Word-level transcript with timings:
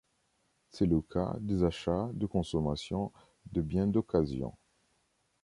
C’est 0.71 0.87
le 0.87 0.99
cas 1.03 1.35
des 1.41 1.63
achats 1.63 2.09
de 2.13 2.25
consommation 2.25 3.11
de 3.51 3.61
biens 3.61 3.85
d’occasion. 3.85 4.51